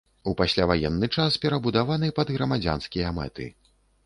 [0.29, 3.49] У пасляваенны час перабудаваны пад грамадзянскія мэты.